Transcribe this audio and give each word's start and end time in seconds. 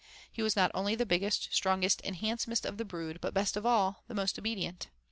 He 0.31 0.41
was 0.41 0.55
not 0.55 0.71
only 0.73 0.95
the 0.95 1.05
biggest, 1.05 1.53
strongest, 1.53 2.01
and 2.03 2.15
handsomest 2.15 2.65
of 2.65 2.77
the 2.77 2.85
brood, 2.85 3.21
but 3.21 3.35
best 3.35 3.55
of 3.55 3.67
all, 3.67 4.03
the 4.07 4.15
most 4.15 4.39
obedient. 4.39 4.87